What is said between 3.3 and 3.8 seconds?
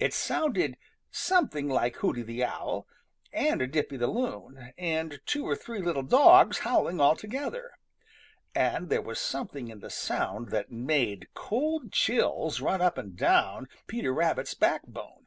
and